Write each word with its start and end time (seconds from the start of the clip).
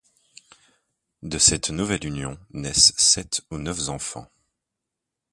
De 1.21 1.37
cette 1.37 1.69
nouvelle 1.69 2.03
union 2.07 2.35
naissent 2.49 2.91
sept 2.97 3.43
ou 3.51 3.59
neuf 3.59 3.87
enfants. 3.89 4.27